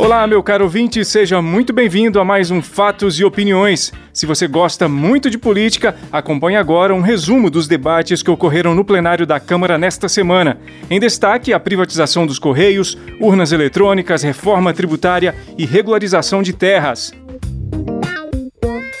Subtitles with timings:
[0.00, 3.92] Olá, meu caro ouvinte, seja muito bem-vindo a mais um Fatos e Opiniões.
[4.14, 8.82] Se você gosta muito de política, acompanhe agora um resumo dos debates que ocorreram no
[8.82, 10.58] plenário da Câmara nesta semana.
[10.88, 17.12] Em destaque, a privatização dos Correios, urnas eletrônicas, reforma tributária e regularização de terras.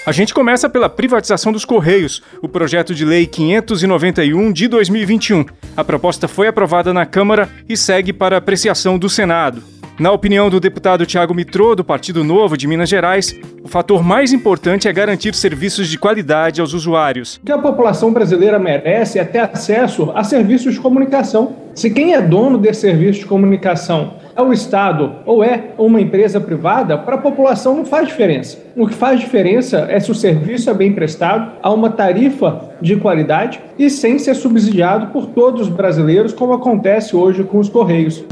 [0.04, 5.46] A gente começa pela privatização dos Correios, o projeto de lei 591 de 2021.
[5.74, 9.79] A proposta foi aprovada na Câmara e segue para apreciação do Senado.
[10.00, 14.32] Na opinião do deputado Tiago Mitrô, do Partido Novo de Minas Gerais, o fator mais
[14.32, 17.36] importante é garantir serviços de qualidade aos usuários.
[17.36, 21.54] O que a população brasileira merece é ter acesso a serviços de comunicação.
[21.74, 26.40] Se quem é dono desse serviço de comunicação é o Estado ou é uma empresa
[26.40, 28.56] privada, para a população não faz diferença.
[28.74, 32.96] O que faz diferença é se o serviço é bem prestado, a uma tarifa de
[32.96, 38.24] qualidade e sem ser subsidiado por todos os brasileiros, como acontece hoje com os Correios.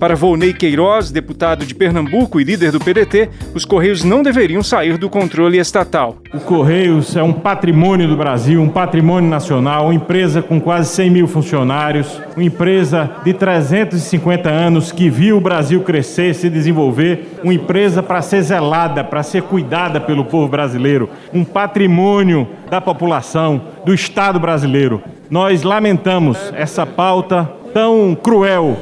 [0.00, 4.96] Para Volney Queiroz, deputado de Pernambuco e líder do PDT, os Correios não deveriam sair
[4.96, 6.16] do controle estatal.
[6.32, 11.10] O Correios é um patrimônio do Brasil, um patrimônio nacional, uma empresa com quase 100
[11.10, 17.52] mil funcionários, uma empresa de 350 anos que viu o Brasil crescer, se desenvolver, uma
[17.52, 23.92] empresa para ser zelada, para ser cuidada pelo povo brasileiro, um patrimônio da população, do
[23.92, 25.02] Estado brasileiro.
[25.28, 28.78] Nós lamentamos essa pauta tão cruel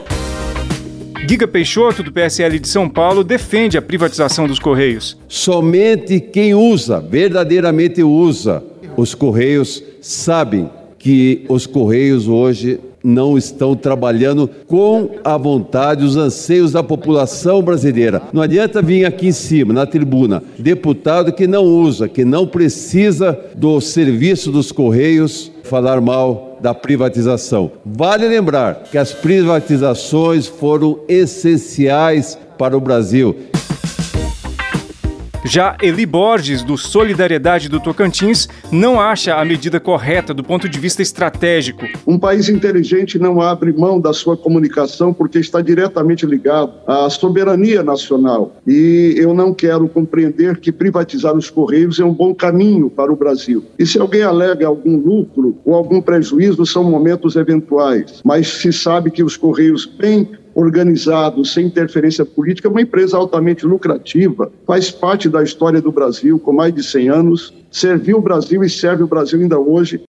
[1.27, 5.17] Giga Peixoto, do PSL de São Paulo, defende a privatização dos Correios.
[5.29, 8.63] Somente quem usa, verdadeiramente usa
[8.97, 16.73] os Correios, sabem que os Correios hoje não estão trabalhando com a vontade, os anseios
[16.73, 18.23] da população brasileira.
[18.33, 23.39] Não adianta vir aqui em cima, na tribuna, deputado que não usa, que não precisa
[23.55, 27.71] do serviço dos Correios, falar mal da privatização.
[27.85, 33.37] Vale lembrar que as privatizações foram essenciais para o Brasil.
[35.45, 40.79] Já Eli Borges, do Solidariedade do Tocantins, não acha a medida correta do ponto de
[40.79, 41.87] vista estratégico.
[42.07, 47.83] Um país inteligente não abre mão da sua comunicação porque está diretamente ligado à soberania
[47.83, 48.57] nacional.
[48.67, 53.17] E eu não quero compreender que privatizar os Correios é um bom caminho para o
[53.17, 53.65] Brasil.
[53.79, 58.21] E se alguém alega algum lucro ou algum prejuízo, são momentos eventuais.
[58.25, 60.29] Mas se sabe que os Correios bem
[60.59, 66.53] organizado, sem interferência política, uma empresa altamente lucrativa, faz parte da história do Brasil com
[66.53, 70.03] mais de 100 anos, serviu o Brasil e serve o Brasil ainda hoje.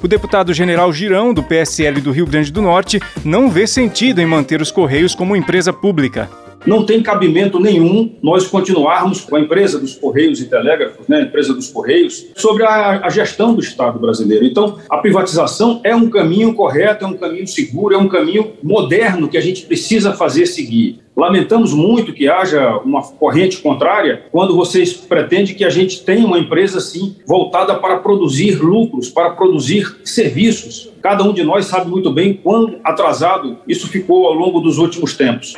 [0.00, 4.26] O deputado general Girão, do PSL do Rio Grande do Norte, não vê sentido em
[4.26, 6.28] manter os Correios como empresa pública
[6.66, 11.22] não tem cabimento nenhum nós continuarmos com a empresa dos Correios e Telégrafos, né, a
[11.22, 14.44] empresa dos Correios, sobre a, a, gestão do Estado brasileiro.
[14.44, 19.28] Então, a privatização é um caminho correto, é um caminho seguro, é um caminho moderno
[19.28, 21.00] que a gente precisa fazer seguir.
[21.14, 26.38] Lamentamos muito que haja uma corrente contrária quando vocês pretendem que a gente tenha uma
[26.38, 30.90] empresa assim voltada para produzir lucros, para produzir serviços.
[31.02, 35.14] Cada um de nós sabe muito bem quão atrasado isso ficou ao longo dos últimos
[35.14, 35.54] tempos.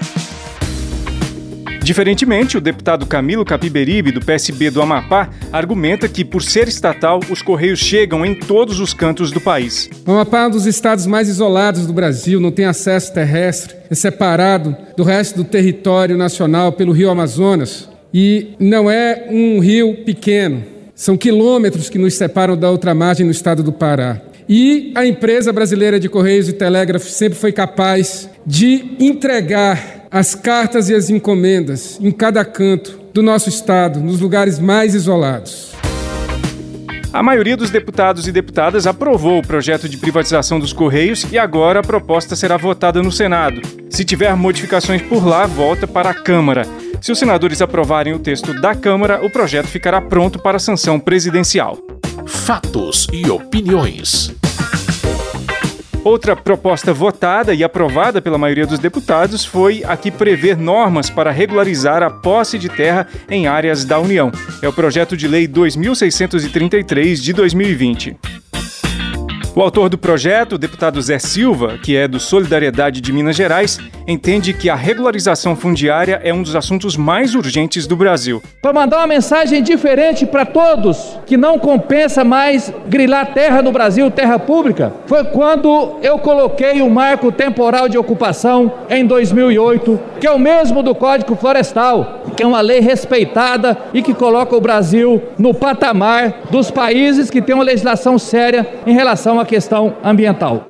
[1.84, 7.43] Diferentemente, o deputado Camilo Capiberibe, do PSB do Amapá, argumenta que, por ser estatal, os
[7.43, 9.91] Correios chegam em todos os cantos do país.
[10.06, 13.94] O Amapá é um dos estados mais isolados do Brasil, não tem acesso terrestre, é
[13.94, 17.87] separado do resto do território nacional pelo rio Amazonas.
[18.15, 23.33] E não é um rio pequeno, são quilômetros que nos separam da outra margem no
[23.33, 24.23] estado do Pará.
[24.49, 30.89] E a empresa brasileira de Correios e Telégrafos sempre foi capaz de entregar as cartas
[30.89, 35.73] e as encomendas em cada canto do nosso estado, nos lugares mais isolados.
[37.13, 41.81] A maioria dos deputados e deputadas aprovou o projeto de privatização dos Correios e agora
[41.81, 43.61] a proposta será votada no Senado.
[43.91, 46.65] Se tiver modificações por lá, volta para a Câmara.
[47.00, 51.77] Se os senadores aprovarem o texto da Câmara, o projeto ficará pronto para sanção presidencial.
[52.25, 54.33] Fatos e opiniões.
[56.05, 61.31] Outra proposta votada e aprovada pela maioria dos deputados foi a que prevê normas para
[61.31, 64.31] regularizar a posse de terra em áreas da União.
[64.61, 68.19] É o projeto de lei 2633 de 2020.
[69.56, 73.79] O autor do projeto, o deputado Zé Silva, que é do Solidariedade de Minas Gerais,
[74.05, 78.43] entende que a regularização fundiária é um dos assuntos mais urgentes do Brasil.
[78.61, 84.11] Para mandar uma mensagem diferente para todos, que não compensa mais grilar terra no Brasil,
[84.11, 90.33] terra pública, foi quando eu coloquei o marco temporal de ocupação em 2008, que é
[90.33, 95.23] o mesmo do Código Florestal, que é uma lei respeitada e que coloca o Brasil
[95.39, 100.69] no patamar dos países que têm uma legislação séria em relação à questão ambiental.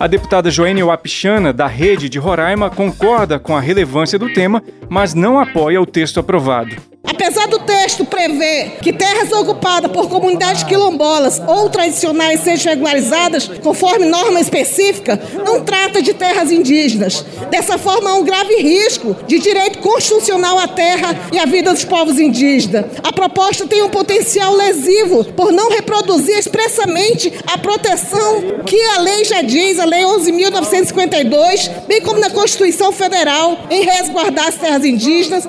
[0.00, 5.14] A deputada Joênia Wapichana, da Rede de Roraima, concorda com a relevância do tema, mas
[5.14, 6.90] não apoia o texto aprovado.
[7.02, 14.06] Apesar do texto prever que terras ocupadas por comunidades quilombolas ou tradicionais sejam regularizadas conforme
[14.06, 17.24] norma específica, não trata de terras indígenas.
[17.50, 21.84] Dessa forma, há um grave risco de direito constitucional à terra e à vida dos
[21.84, 22.86] povos indígenas.
[23.02, 29.24] A proposta tem um potencial lesivo por não reproduzir expressamente a proteção que a lei
[29.24, 35.46] já diz, a Lei 11.952, bem como na Constituição Federal, em resguardar as terras indígenas.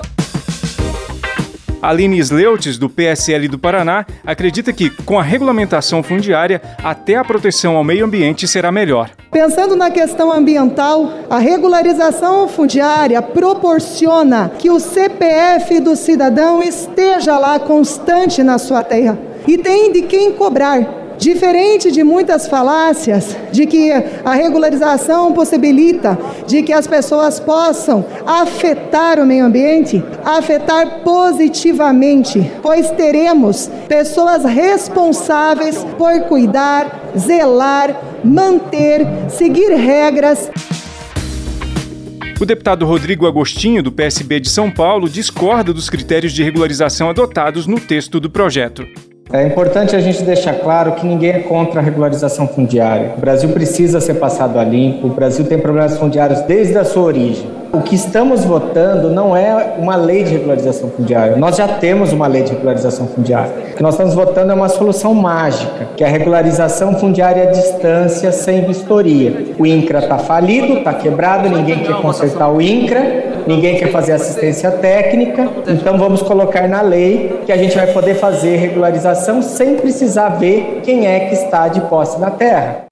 [1.82, 7.76] Aline Sleutes, do PSL do Paraná, acredita que, com a regulamentação fundiária, até a proteção
[7.76, 9.10] ao meio ambiente será melhor.
[9.32, 17.58] Pensando na questão ambiental, a regularização fundiária proporciona que o CPF do cidadão esteja lá
[17.58, 19.18] constante na sua terra
[19.48, 21.01] e tem de quem cobrar.
[21.22, 23.92] Diferente de muitas falácias de que
[24.24, 32.90] a regularização possibilita de que as pessoas possam afetar o meio ambiente, afetar positivamente, pois
[32.90, 40.50] teremos pessoas responsáveis por cuidar, zelar, manter, seguir regras.
[42.40, 47.68] O deputado Rodrigo Agostinho, do PSB de São Paulo, discorda dos critérios de regularização adotados
[47.68, 48.84] no texto do projeto.
[49.32, 53.14] É importante a gente deixar claro que ninguém é contra a regularização fundiária.
[53.16, 57.04] O Brasil precisa ser passado a limpo, o Brasil tem problemas fundiários desde a sua
[57.04, 57.61] origem.
[57.72, 61.38] O que estamos votando não é uma lei de regularização fundiária.
[61.38, 63.50] Nós já temos uma lei de regularização fundiária.
[63.70, 67.46] O que nós estamos votando é uma solução mágica, que é a regularização fundiária à
[67.46, 69.54] distância sem vistoria.
[69.58, 74.70] O INCRA está falido, está quebrado, ninguém quer consertar o INCRA, ninguém quer fazer assistência
[74.70, 80.28] técnica, então vamos colocar na lei que a gente vai poder fazer regularização sem precisar
[80.28, 82.91] ver quem é que está de posse na terra.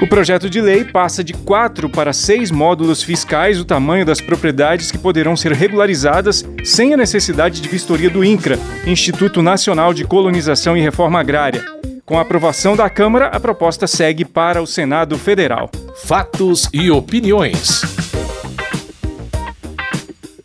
[0.00, 4.90] O projeto de lei passa de quatro para seis módulos fiscais do tamanho das propriedades
[4.90, 10.74] que poderão ser regularizadas sem a necessidade de vistoria do INCRA, Instituto Nacional de Colonização
[10.74, 11.62] e Reforma Agrária.
[12.06, 15.70] Com a aprovação da Câmara, a proposta segue para o Senado Federal.
[15.94, 17.99] Fatos e opiniões.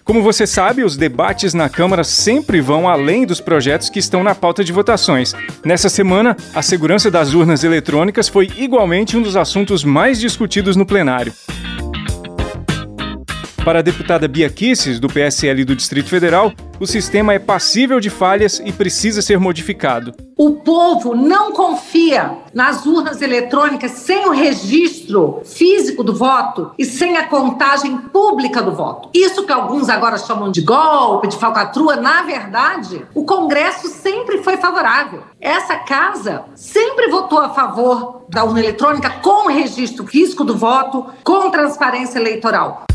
[0.05, 4.35] Como você sabe, os debates na Câmara sempre vão além dos projetos que estão na
[4.35, 5.33] pauta de votações.
[5.65, 10.85] Nessa semana, a segurança das urnas eletrônicas foi igualmente um dos assuntos mais discutidos no
[10.85, 11.33] plenário.
[13.65, 18.11] Para a deputada Bia Kisses, do PSL do Distrito Federal, o sistema é passível de
[18.11, 20.13] falhas e precisa ser modificado.
[20.37, 27.17] O povo não confia nas urnas eletrônicas sem o registro físico do voto e sem
[27.17, 29.09] a contagem pública do voto.
[29.11, 34.57] Isso que alguns agora chamam de golpe, de falcatrua, na verdade, o Congresso sempre foi
[34.57, 35.23] favorável.
[35.41, 41.49] Essa casa sempre votou a favor da urna eletrônica com registro físico do voto, com
[41.49, 42.85] transparência eleitoral.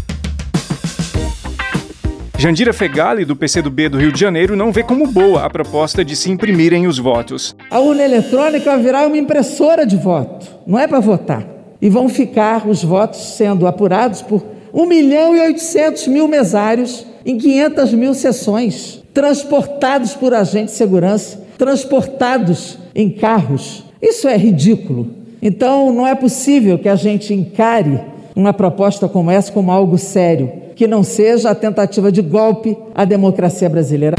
[2.40, 6.16] Jandira Fegali, do PCdoB do Rio de Janeiro, não vê como boa a proposta de
[6.16, 7.54] se imprimirem os votos.
[7.70, 11.46] A urna eletrônica virar uma impressora de voto, não é para votar.
[11.82, 14.42] E vão ficar os votos sendo apurados por
[14.72, 21.46] 1 milhão e 800 mil mesários em 500 mil sessões, transportados por agentes de segurança,
[21.58, 23.84] transportados em carros.
[24.00, 25.10] Isso é ridículo.
[25.42, 28.00] Então, não é possível que a gente encare
[28.34, 33.04] uma proposta como essa como algo sério que não seja a tentativa de golpe à
[33.04, 34.16] democracia brasileira.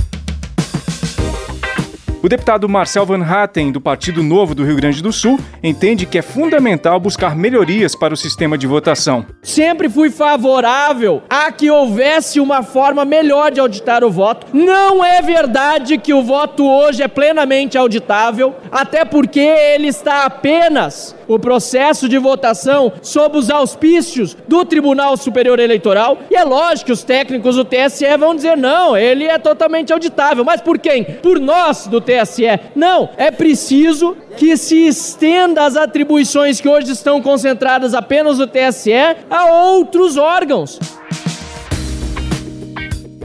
[2.21, 6.19] O deputado Marcel Van Hatten, do Partido Novo do Rio Grande do Sul, entende que
[6.19, 9.25] é fundamental buscar melhorias para o sistema de votação.
[9.41, 14.45] Sempre fui favorável a que houvesse uma forma melhor de auditar o voto.
[14.53, 21.15] Não é verdade que o voto hoje é plenamente auditável, até porque ele está apenas
[21.35, 26.19] o processo de votação sob os auspícios do Tribunal Superior Eleitoral.
[26.29, 30.43] E é lógico que os técnicos do TSE vão dizer: não, ele é totalmente auditável.
[30.43, 31.03] Mas por quem?
[31.03, 32.59] Por nós do TSE.
[32.75, 38.93] Não, é preciso que se estenda as atribuições que hoje estão concentradas apenas no TSE
[39.29, 40.79] a outros órgãos.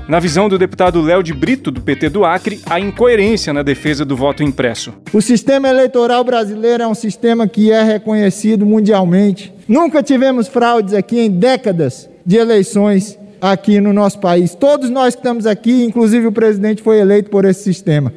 [0.08, 4.04] Na visão do deputado Léo de Brito, do PT do Acre, há incoerência na defesa
[4.04, 4.92] do voto impresso.
[5.12, 9.52] O sistema eleitoral brasileiro é um sistema que é reconhecido mundialmente.
[9.66, 14.54] Nunca tivemos fraudes aqui em décadas de eleições aqui no nosso país.
[14.54, 18.12] Todos nós que estamos aqui, inclusive o presidente, foi eleito por esse sistema.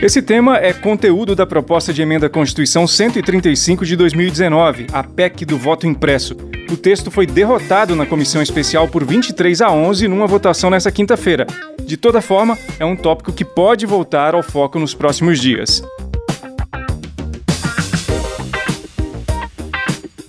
[0.00, 5.44] Esse tema é conteúdo da proposta de emenda à Constituição 135 de 2019, a PEC
[5.44, 6.36] do voto impresso.
[6.72, 11.46] O texto foi derrotado na comissão especial por 23 a 11 numa votação nesta quinta-feira.
[11.84, 15.82] De toda forma, é um tópico que pode voltar ao foco nos próximos dias.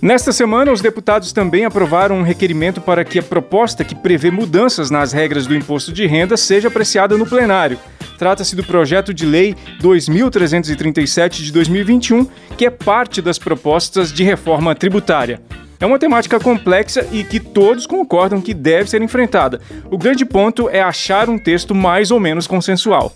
[0.02, 4.90] Nesta semana, os deputados também aprovaram um requerimento para que a proposta que prevê mudanças
[4.90, 7.78] nas regras do imposto de renda seja apreciada no plenário.
[8.18, 12.26] Trata-se do projeto de lei 2337 de 2021,
[12.58, 15.40] que é parte das propostas de reforma tributária.
[15.80, 19.60] É uma temática complexa e que todos concordam que deve ser enfrentada.
[19.90, 23.12] O grande ponto é achar um texto mais ou menos consensual.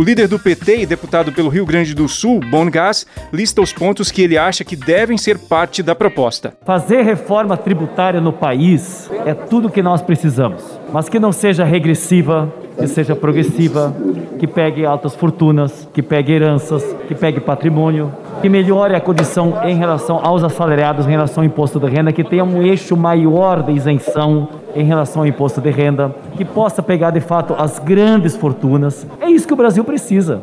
[0.00, 3.70] O líder do PT e deputado pelo Rio Grande do Sul, Bon Gas, lista os
[3.70, 6.54] pontos que ele acha que devem ser parte da proposta.
[6.64, 12.50] Fazer reforma tributária no país é tudo que nós precisamos, mas que não seja regressiva,
[12.78, 13.94] que seja progressiva,
[14.38, 19.76] que pegue altas fortunas, que pegue heranças, que pegue patrimônio, que melhore a condição em
[19.76, 23.72] relação aos assalariados, em relação ao imposto de renda, que tenha um eixo maior de
[23.72, 29.06] isenção em relação ao imposto de renda, que possa pegar de fato as grandes fortunas.
[29.20, 30.40] É isso que o Brasil precisa.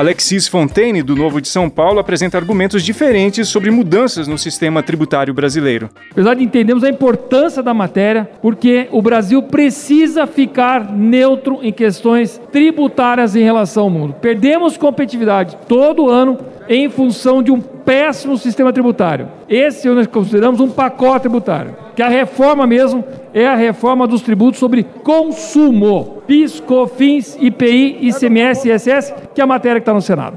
[0.00, 5.34] Alexis Fontaine, do Novo de São Paulo, apresenta argumentos diferentes sobre mudanças no sistema tributário
[5.34, 5.90] brasileiro.
[6.10, 12.40] Apesar de entendermos a importância da matéria, porque o Brasil precisa ficar neutro em questões
[12.50, 14.14] tributárias em relação ao mundo.
[14.14, 16.38] Perdemos competitividade todo ano
[16.70, 19.28] em função de um péssimo sistema tributário.
[19.48, 24.60] Esse nós consideramos um pacote tributário, que a reforma mesmo é a reforma dos tributos
[24.60, 30.00] sobre consumo, PIS, COFINS, IPI, ICMS e ISS, que é a matéria que está no
[30.00, 30.36] Senado.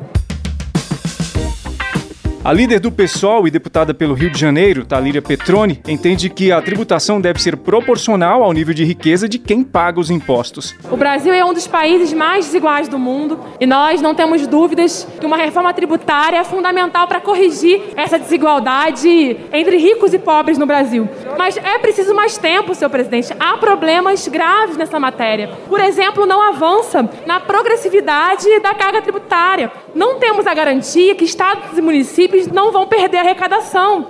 [2.46, 6.62] A líder do PSOL e deputada pelo Rio de Janeiro, Talíria Petroni, entende que a
[6.62, 10.76] tributação deve ser proporcional ao nível de riqueza de quem paga os impostos.
[10.92, 15.08] O Brasil é um dos países mais desiguais do mundo e nós não temos dúvidas
[15.22, 20.66] que uma reforma tributária é fundamental para corrigir essa desigualdade entre ricos e pobres no
[20.66, 21.08] Brasil.
[21.38, 23.34] Mas é preciso mais tempo, senhor presidente.
[23.40, 25.50] Há problemas graves nessa matéria.
[25.70, 29.72] Por exemplo, não avança na progressividade da carga tributária.
[29.96, 34.08] Não temos a garantia que estados e municípios municípios não vão perder a arrecadação.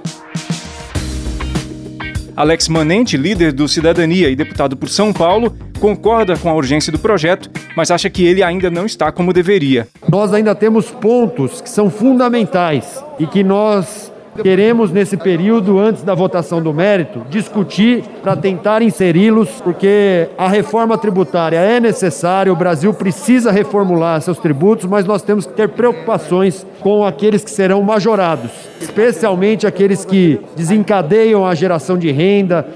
[2.36, 6.98] Alex Manente, líder do Cidadania e deputado por São Paulo, concorda com a urgência do
[6.98, 9.88] projeto, mas acha que ele ainda não está como deveria.
[10.10, 14.12] Nós ainda temos pontos que são fundamentais e que nós
[14.42, 20.98] Queremos, nesse período, antes da votação do mérito, discutir para tentar inseri-los, porque a reforma
[20.98, 26.66] tributária é necessária, o Brasil precisa reformular seus tributos, mas nós temos que ter preocupações
[26.80, 32.68] com aqueles que serão majorados, especialmente aqueles que desencadeiam a geração de renda,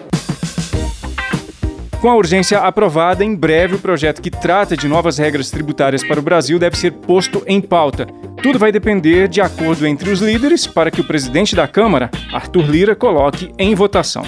[2.00, 6.20] com a urgência aprovada, em breve o projeto que trata de novas regras tributárias para
[6.20, 8.08] o Brasil deve ser posto em pauta.
[8.48, 12.70] Tudo vai depender de acordo entre os líderes para que o presidente da Câmara, Arthur
[12.70, 14.24] Lira, coloque em votação.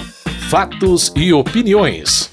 [0.50, 2.30] Fatos e opiniões.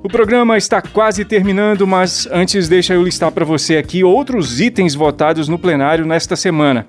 [0.00, 4.94] O programa está quase terminando, mas antes deixa eu listar para você aqui outros itens
[4.94, 6.86] votados no plenário nesta semana.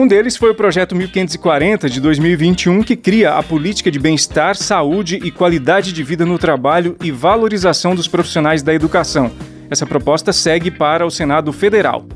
[0.00, 5.20] Um deles foi o projeto 1540 de 2021, que cria a política de bem-estar, saúde
[5.22, 9.30] e qualidade de vida no trabalho e valorização dos profissionais da educação.
[9.70, 12.06] Essa proposta segue para o Senado Federal.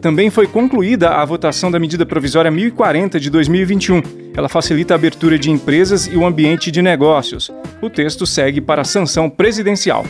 [0.00, 4.02] Também foi concluída a votação da medida provisória 1040 de 2021.
[4.34, 7.52] Ela facilita a abertura de empresas e o ambiente de negócios.
[7.82, 10.06] O texto segue para a sanção presidencial.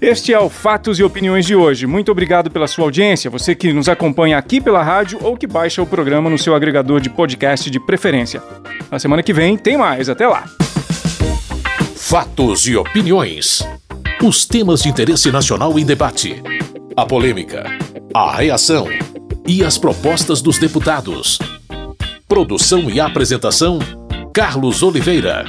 [0.00, 1.86] Este é o Fatos e Opiniões de hoje.
[1.86, 5.82] Muito obrigado pela sua audiência, você que nos acompanha aqui pela rádio ou que baixa
[5.82, 8.42] o programa no seu agregador de podcast de preferência.
[8.90, 10.08] Na semana que vem tem mais.
[10.08, 10.46] Até lá.
[11.96, 13.62] Fatos e Opiniões.
[14.22, 16.42] Os temas de interesse nacional em debate.
[16.96, 17.64] A polêmica,
[18.14, 18.88] a reação
[19.46, 21.38] e as propostas dos deputados.
[22.26, 23.78] Produção e apresentação:
[24.32, 25.44] Carlos Oliveira.